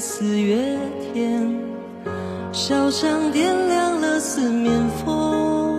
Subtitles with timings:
[0.00, 0.78] 四月
[1.12, 1.60] 天，
[2.52, 5.78] 小巷点亮了四面风，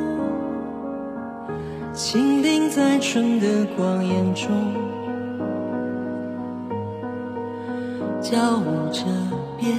[1.92, 4.48] 蜻蜓在春的光艳中
[8.22, 9.02] 交舞着
[9.60, 9.76] 边。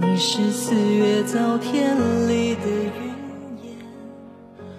[0.00, 1.96] 你是四月早天
[2.28, 3.12] 里的云
[3.64, 3.74] 烟。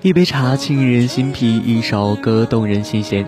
[0.01, 3.27] 一杯茶沁人心脾，一首歌动人心弦。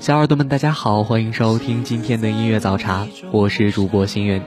[0.00, 4.42] 小耳朵们，大家好，欢迎收听今天的音乐早茶，我是主播心源。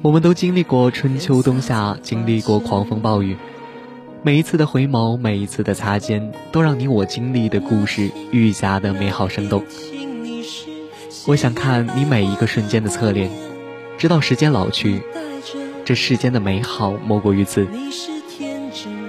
[0.00, 3.36] 我们都经历过春秋冬夏，经历过狂风暴雨，
[4.22, 9.62] 每一次的回眸，每一次的擦肩，都让你我经历的故事愈加的美好生动。
[11.26, 13.30] 我想看你每一个瞬间的侧脸，
[13.98, 15.02] 直到时间老去，
[15.84, 17.68] 这世间的美好莫过于此。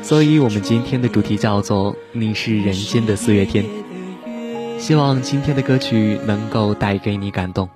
[0.04, 3.64] 所以，我们今天的主题叫做“你是人间的四月天”。
[4.82, 7.70] 希望今天的歌曲能够带给你感动。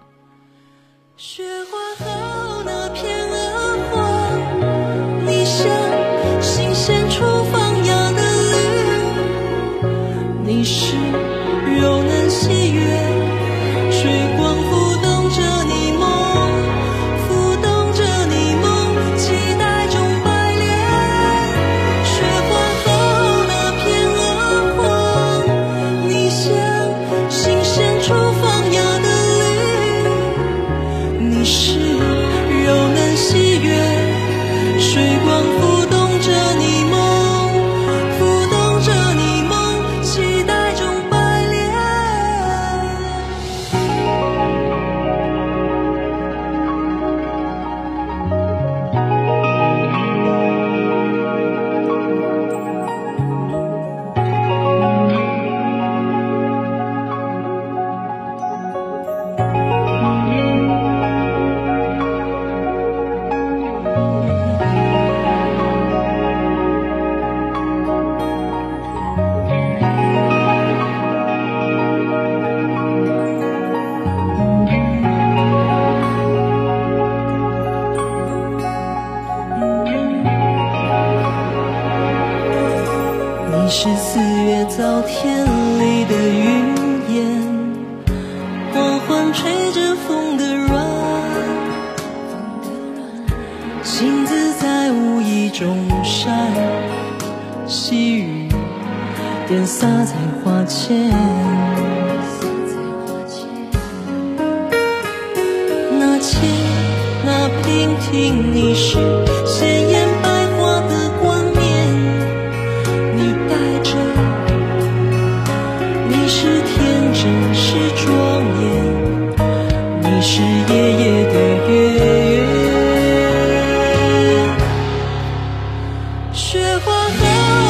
[126.86, 127.65] 我和。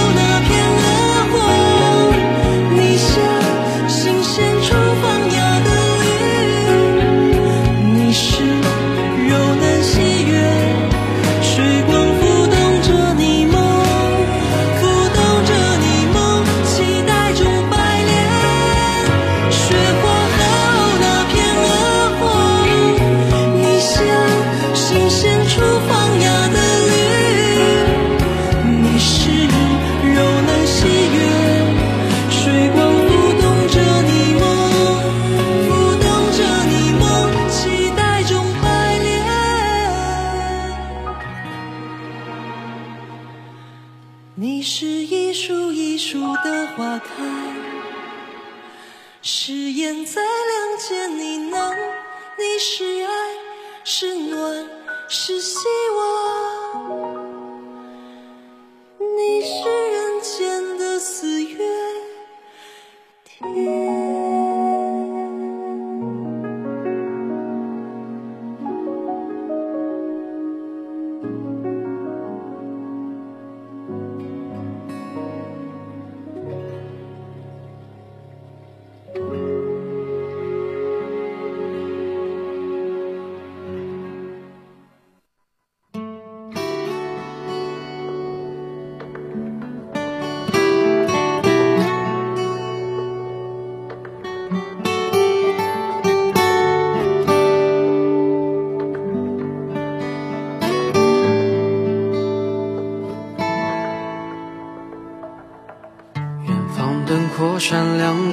[55.46, 55.85] 心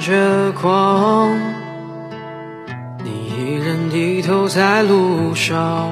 [0.03, 1.31] 着光，
[3.05, 5.91] 你一人低头在路上。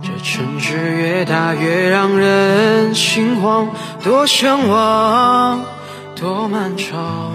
[0.00, 3.70] 这城市越大越让人心慌，
[4.04, 5.64] 多向往，
[6.14, 7.32] 多漫长。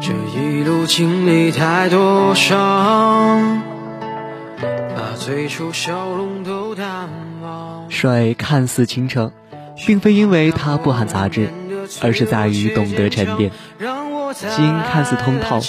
[0.00, 3.62] 这一路经历太多伤，
[4.60, 7.08] 把最初笑容都淡
[7.44, 7.88] 忘。
[7.88, 9.30] 水看似清澈。
[9.86, 11.50] 并非因为它不含杂质，
[12.00, 13.50] 而是在于懂得沉淀；
[14.34, 15.60] 心看似通透，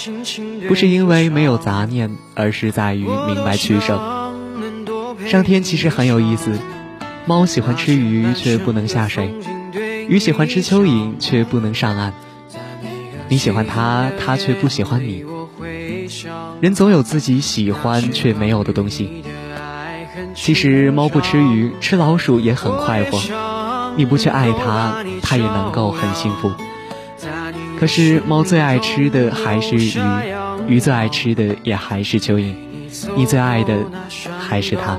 [0.68, 4.32] 不是因为没有杂念，而是在于明白取舍。
[5.26, 6.52] 上天其实很有意思，
[7.26, 9.34] 猫喜欢吃鱼却不能下水，
[10.08, 12.12] 鱼喜欢吃蚯蚓却不能上岸。
[13.28, 15.24] 你喜欢它，它却不喜欢你。
[16.60, 19.24] 人总有自己喜欢却没有的东西。
[20.34, 23.18] 其实猫不吃鱼，吃老鼠也很快活。
[23.96, 26.52] 你不去爱它，它也能够很幸福。
[27.78, 29.92] 可是猫最爱吃的还是鱼，
[30.68, 32.54] 鱼最爱吃的也还是蚯蚓。
[33.16, 33.74] 你最爱的
[34.38, 34.98] 还是它。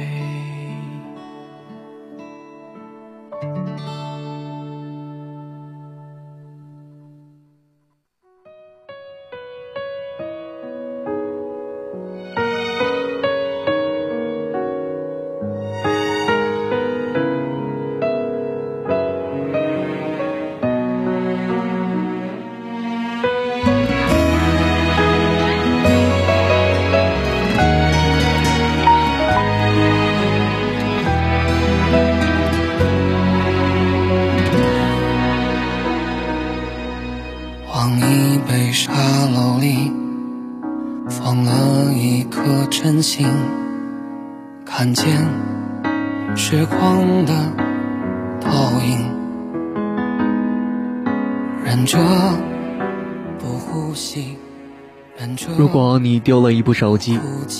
[56.11, 57.17] 你丢了一部手机，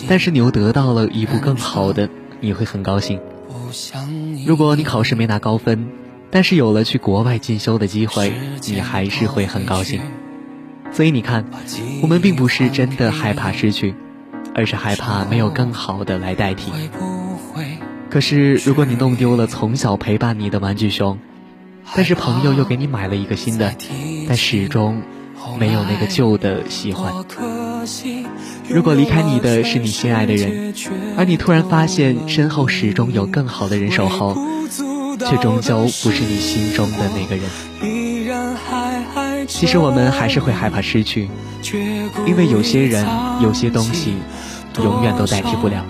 [0.10, 2.10] 但是你又得到了一部更好的，
[2.42, 3.18] 你会很高兴。
[4.46, 5.88] 如果你考试没拿高分，
[6.30, 8.34] 但是有了去国外进修的机会，
[8.68, 10.02] 你还是会很高兴。
[10.92, 11.46] 所以你看，
[12.02, 13.96] 我们并不是真的害怕失去，
[14.54, 16.74] 而是害怕没有更好的来代替。
[18.10, 21.18] 可是如果你弄丢了从小陪伴你的玩具熊，
[21.96, 23.74] 但是朋友又给你买了一个新的，
[24.28, 25.02] 但始终
[25.58, 27.14] 没有那个旧的喜欢。
[28.68, 30.74] 如果离开你的是你心爱的人，
[31.18, 34.38] 而你突然发现身后始终有更好的人守候，
[35.20, 37.46] 却终究不是你心中的那个人。
[39.48, 41.30] 其实我们还是会害怕失去，
[42.26, 43.06] 因为有些人、
[43.42, 44.16] 有些东西，
[44.78, 45.86] 永远都代替不了。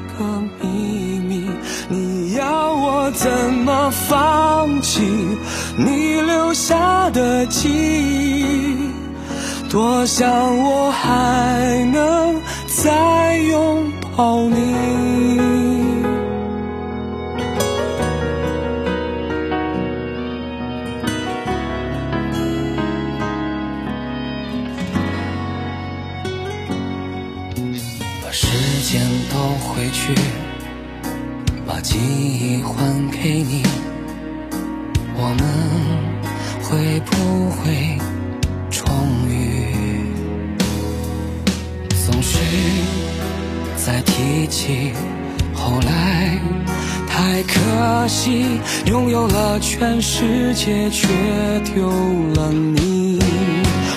[3.13, 5.01] 怎么放弃
[5.77, 8.90] 你留下的记忆？
[9.71, 14.75] 多想我还能再拥抱你。
[28.21, 28.45] 把时
[28.83, 29.01] 间
[29.31, 30.13] 倒回去，
[50.01, 51.07] 世界，却
[51.73, 51.87] 丢
[52.35, 53.19] 了你。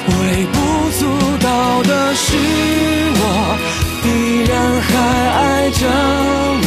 [0.06, 0.56] 微不
[0.98, 1.00] 足
[1.40, 2.36] 道的是，
[3.16, 3.22] 我
[4.04, 4.08] 依
[4.48, 4.90] 然还
[5.40, 5.80] 爱着
[6.60, 6.66] 你，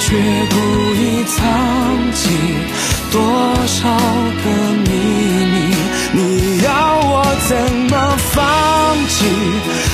[0.00, 0.06] 却
[0.50, 0.54] 故
[1.00, 1.36] 意藏
[2.12, 2.20] 起
[3.12, 3.16] 多
[3.66, 3.78] 少
[4.42, 4.46] 个
[4.84, 4.90] 秘
[5.52, 5.56] 密。
[6.12, 6.18] 你
[6.64, 6.68] 要
[7.00, 7.12] 我
[7.48, 7.50] 怎
[7.88, 7.94] 么
[8.32, 8.36] 放
[9.08, 9.16] 弃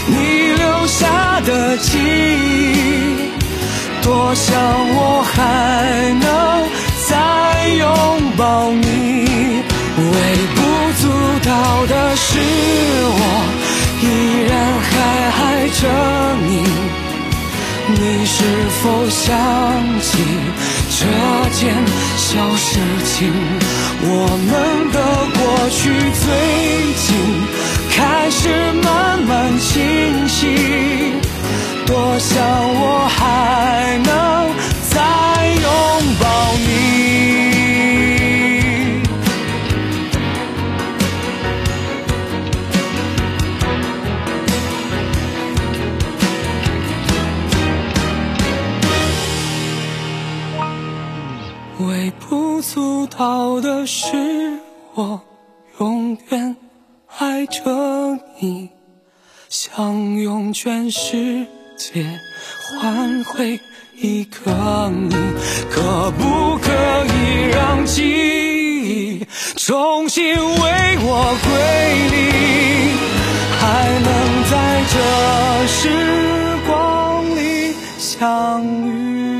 [0.08, 0.14] 你
[0.56, 1.02] 留下？
[1.44, 3.28] 的记忆，
[4.02, 4.56] 多想
[4.96, 6.10] 我还
[11.86, 13.20] 的是，我
[14.00, 14.04] 依
[14.48, 14.92] 然还
[15.40, 15.82] 爱着
[16.46, 16.52] 你。
[17.86, 18.38] 你是
[18.80, 19.22] 否想
[20.00, 20.08] 起
[20.98, 21.00] 这
[21.50, 21.62] 件
[22.16, 23.32] 小事情？
[24.00, 24.06] 我
[24.48, 24.50] 们
[24.90, 24.96] 的
[25.36, 25.82] 过去
[26.22, 26.24] 最
[27.04, 27.06] 近
[27.90, 28.48] 开始
[28.82, 31.12] 慢慢清晰。
[31.86, 34.08] 多想我还能
[34.90, 34.94] 再
[53.14, 54.58] 足道的是，
[54.94, 55.20] 我
[55.78, 56.56] 永远
[57.16, 58.70] 爱着你，
[59.48, 61.46] 想用全世。
[61.76, 62.04] 界
[62.80, 63.58] 换回
[63.96, 65.14] 一个你，
[65.70, 66.70] 可不可
[67.06, 71.50] 以让记忆重新为我归
[72.10, 72.16] 零？
[73.60, 73.64] 还
[74.00, 74.08] 能
[74.50, 74.54] 在
[74.92, 74.94] 这
[75.66, 75.78] 时
[76.66, 79.33] 光里相遇？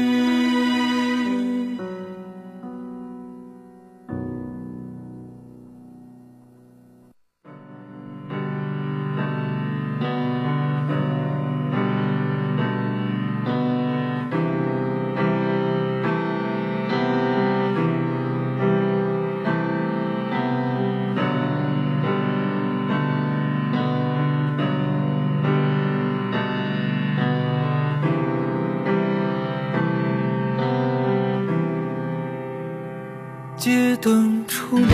[34.54, 34.84] 处理，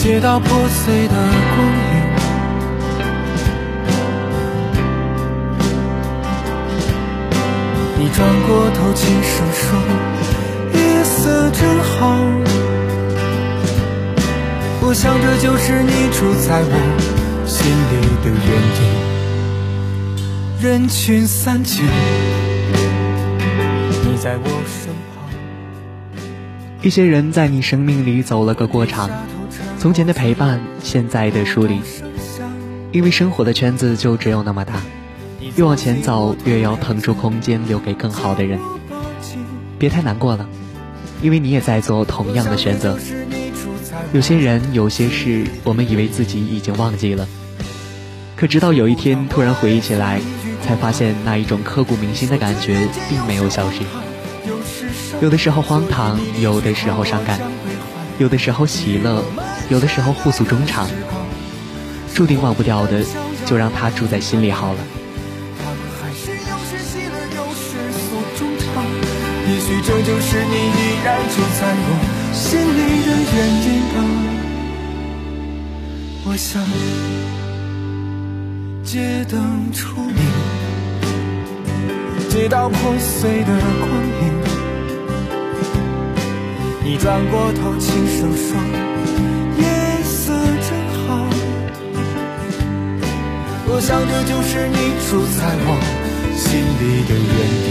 [0.00, 1.92] 街道破碎的光影，
[8.00, 9.78] 你转过头轻声说
[10.74, 12.18] ：“夜色真好。”
[14.82, 16.74] 我想这就是你住在我
[17.46, 18.48] 心里的原
[18.80, 18.82] 因。
[20.60, 21.84] 人群散尽。
[24.20, 25.24] 在我身旁。
[26.82, 29.08] 一些人在你生命里走了个过场，
[29.78, 31.80] 从前的陪伴，现在的疏离。
[32.92, 34.74] 因为生活的圈子就只有那么大，
[35.56, 38.58] 越往前走，越要腾出空间留给更好的人。
[39.78, 40.46] 别太难过了，
[41.22, 42.98] 因为你也在做同样的选择。
[44.12, 47.26] 有些人，有些事，我们以为自己已经忘记了，
[48.36, 50.20] 可直到有一天突然回忆起来，
[50.62, 53.80] 才发现那一种刻骨铭心的感觉并没有消失。
[55.20, 57.38] 有的时候荒唐，有的时候伤感，
[58.18, 59.22] 有的时候喜乐，
[59.68, 60.88] 有的时候互诉衷肠。
[62.14, 63.04] 注定忘不掉的，
[63.44, 64.78] 就让它住在心里好了。
[69.46, 71.88] 也许这就是你依然住在我
[72.32, 73.96] 心里的原因吧。
[76.24, 76.62] 我想，
[78.82, 80.16] 街灯初明，
[82.30, 83.90] 街道破碎的光
[84.22, 84.39] 影。
[86.82, 88.56] 你转过头，轻声说
[89.60, 89.64] ：“夜
[90.02, 90.70] 色真
[91.06, 91.28] 好。”
[93.68, 94.76] 我想，这就是你
[95.08, 95.68] 住在我
[96.34, 96.42] 心
[96.80, 97.68] 里的原因。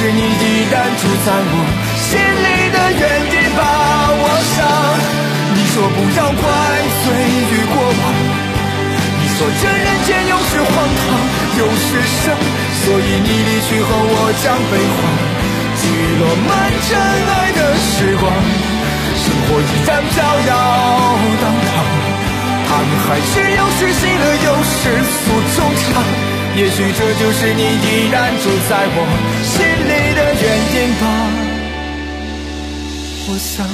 [0.00, 1.54] 是你依然住在我
[2.08, 3.60] 心里的原地，把。
[4.16, 4.64] 我伤，
[5.52, 6.42] 你说不要怪
[7.04, 7.12] 罪
[7.52, 8.02] 于过往。
[9.20, 11.04] 你说这人间有时荒唐，
[11.60, 12.32] 有时伤，
[12.80, 14.98] 所以你离去后，我将悲欢
[15.76, 15.84] 击
[16.16, 16.48] 落满
[16.80, 18.24] 尘埃的时光。
[19.20, 20.16] 生活依然飘
[20.48, 20.50] 摇
[21.42, 21.76] 荡荡，
[22.64, 24.80] 他们还是有时喜乐，有时
[25.12, 25.28] 诉
[25.60, 26.29] 衷肠。
[26.56, 28.96] 也许这就是你依然住在我
[29.42, 31.02] 心里的原因吧。
[33.28, 33.66] 我想，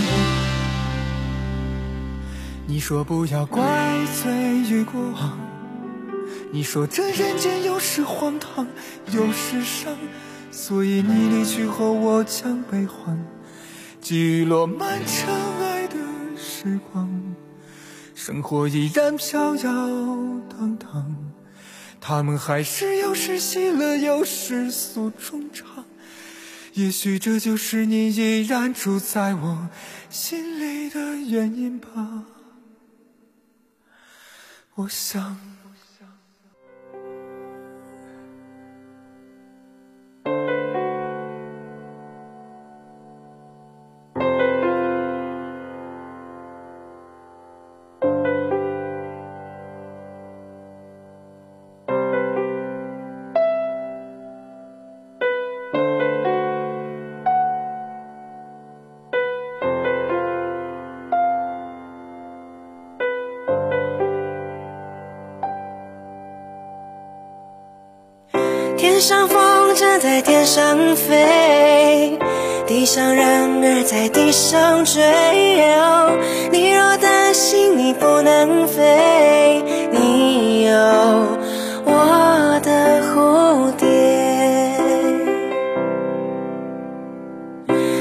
[2.66, 3.64] 你说不要怪
[4.22, 4.30] 罪
[4.70, 5.38] 于过往。
[6.52, 8.66] 你说这人间有时荒唐，
[9.10, 9.96] 有时伤，
[10.50, 13.18] 所以你离去后，我将悲欢
[14.00, 15.96] 击落满尘埃的
[16.36, 17.08] 时光。
[18.14, 19.62] 生活依然飘摇
[20.48, 21.16] 荡荡，
[22.08, 25.84] 他们还是有时喜乐，有时诉衷肠。
[26.74, 29.68] 也许这就是你依然住在我
[30.08, 32.22] 心里的原因吧。
[34.76, 35.36] 我想。
[70.06, 72.16] 在天上飞，
[72.64, 75.02] 地上人儿在地上追。
[76.52, 80.72] 你若担心你不能飞，你有
[81.84, 83.88] 我的蝴蝶。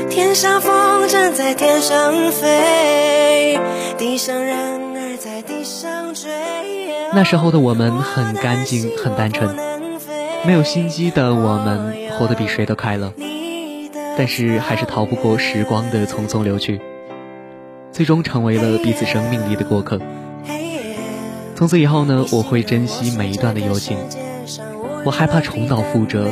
[0.07, 3.59] 天上风筝在天上飞，
[3.97, 6.29] 地上人儿在地上追。
[7.13, 9.74] 那时候的我们很干净，很单纯。
[10.45, 13.11] 没有心机的我们，活得比谁都快乐，
[14.15, 16.79] 但是还是逃不过时光的匆匆流去，
[17.91, 19.99] 最终成为了彼此生命里的过客。
[21.55, 23.97] 从此以后呢，我会珍惜每一段的友情，
[25.03, 26.27] 我害怕重蹈覆辙，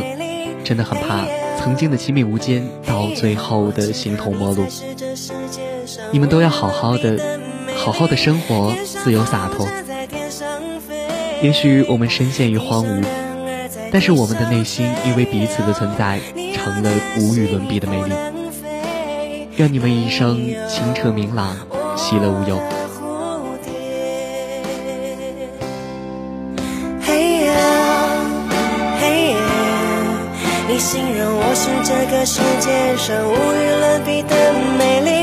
[0.64, 1.26] 真的很怕
[1.58, 4.64] 曾经的亲密无间到最后的形同陌路。
[6.12, 7.18] 你们都要好好的，
[7.76, 9.68] 好好的生活，自由洒脱。
[11.42, 13.04] 也许我们深陷于荒芜。
[13.94, 16.20] 但是我们的内心因为彼此的存在，
[16.56, 18.12] 成了无与伦比的美丽。
[19.58, 20.36] 愿你们一生
[20.68, 21.56] 清澈明朗，
[21.96, 22.60] 喜乐无忧。
[27.06, 27.54] 嘿呀，
[29.00, 29.38] 嘿呀，
[30.68, 34.36] 你形容我是这个世界上无与伦比的
[34.76, 35.23] 美丽。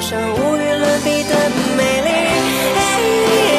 [0.00, 3.49] 上无与伦比的美丽。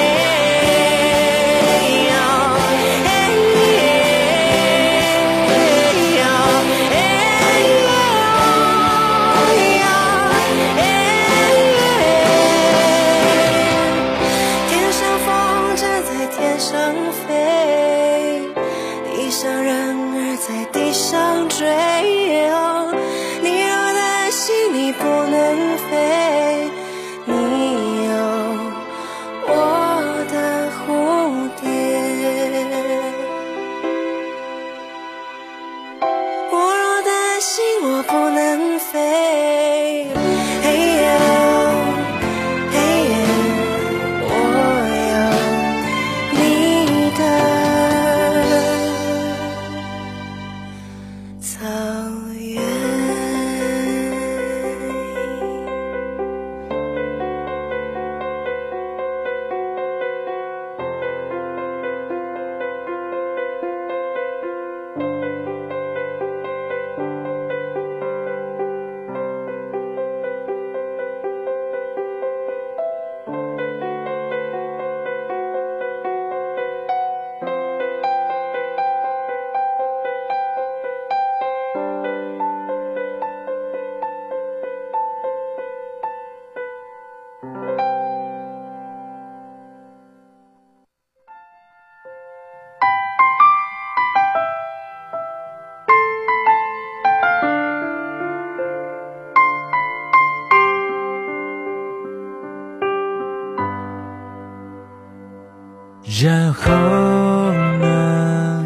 [106.52, 108.66] 然后呢？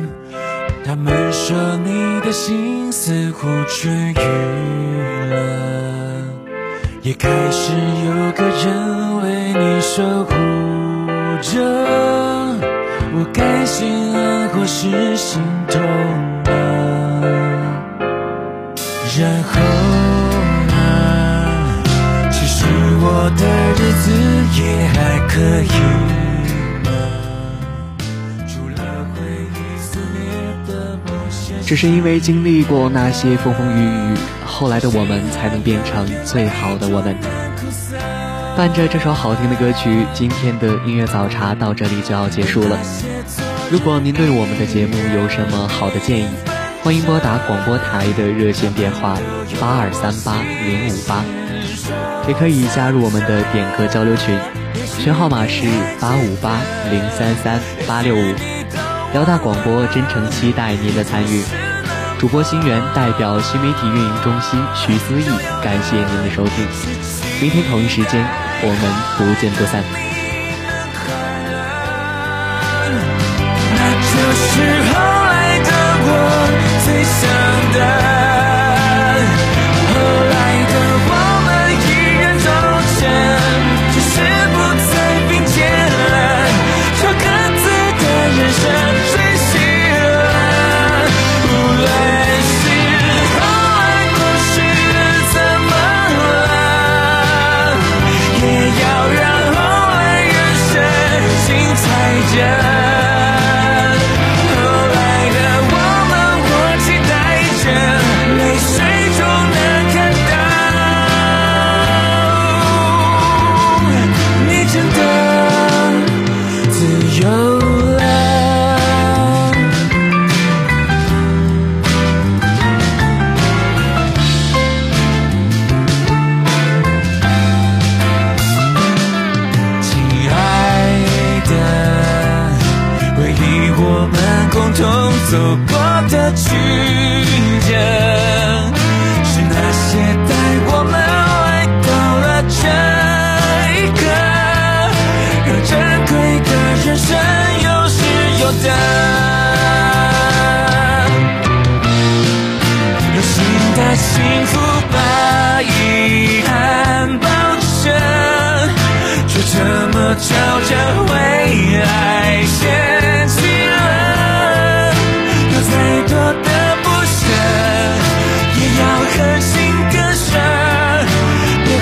[0.84, 4.18] 他们说你的心似乎痊愈
[5.30, 6.24] 了，
[7.04, 7.74] 也开始
[8.08, 10.34] 有个人为你守护
[11.44, 11.62] 着。
[13.14, 15.80] 我该心安或是心痛
[16.44, 16.50] 呢？
[19.20, 19.62] 然后
[20.72, 20.74] 呢？
[22.32, 22.66] 其实
[23.00, 23.46] 我的
[23.78, 24.12] 日子
[24.60, 26.15] 也还可以。
[31.66, 37.16] 只是因为经历过那些风风雨雨，后来的我们才能变成最好的我们。
[38.56, 42.78] 伴着这首好听的歌曲，今天的音乐早茶到这里就要结束了。
[43.72, 46.28] 如果您对我们的节目有什么好的建议，
[46.84, 49.18] 欢迎拨打广播台的热线电话
[49.60, 51.26] 八二三八零五八，
[52.28, 54.38] 也可以加入我们的点歌交流群，
[55.00, 55.66] 群号码是
[56.00, 58.55] 八五八零三三八六五。
[59.16, 61.42] 辽大广播真诚期待您的参与，
[62.20, 65.26] 主播心源代表新媒体运营中心徐思义，
[65.64, 66.68] 感谢您的收听。
[67.42, 68.22] 明天同一时间，
[68.62, 70.05] 我们不见不散。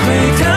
[0.06, 0.53] 回头